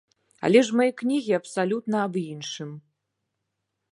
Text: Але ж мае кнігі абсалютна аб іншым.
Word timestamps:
Але 0.47 0.61
ж 0.67 0.77
мае 0.79 0.87
кнігі 1.01 1.31
абсалютна 1.39 1.97
аб 2.07 2.13
іншым. 2.23 2.69